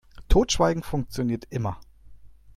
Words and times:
Totschweigen 0.29 0.81
funktioniert 0.81 1.45
immer. 1.53 1.79